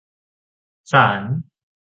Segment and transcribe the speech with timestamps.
[0.91, 1.21] ศาล